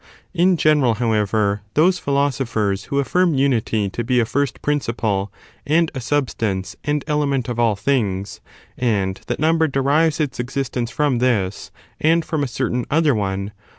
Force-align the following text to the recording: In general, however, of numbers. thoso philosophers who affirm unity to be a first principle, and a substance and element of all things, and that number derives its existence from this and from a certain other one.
In 0.33 0.57
general, 0.57 0.95
however, 0.95 1.51
of 1.51 1.77
numbers. 1.77 1.99
thoso 1.99 2.01
philosophers 2.01 2.83
who 2.85 2.97
affirm 2.97 3.35
unity 3.35 3.87
to 3.91 4.03
be 4.03 4.19
a 4.19 4.25
first 4.25 4.59
principle, 4.63 5.31
and 5.63 5.91
a 5.93 6.01
substance 6.01 6.75
and 6.83 7.03
element 7.05 7.47
of 7.47 7.59
all 7.59 7.75
things, 7.75 8.41
and 8.79 9.21
that 9.27 9.39
number 9.39 9.67
derives 9.67 10.19
its 10.19 10.39
existence 10.39 10.89
from 10.89 11.19
this 11.19 11.69
and 11.99 12.25
from 12.25 12.43
a 12.43 12.47
certain 12.47 12.83
other 12.89 13.13
one. 13.13 13.51